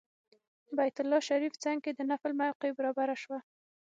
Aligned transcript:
بیت 0.77 0.95
الله 1.03 1.19
شریف 1.29 1.53
څنګ 1.63 1.77
کې 1.83 1.91
د 1.93 1.99
نفل 2.11 2.31
موقع 2.41 2.69
برابره 2.77 3.15
شوه. 3.23 3.39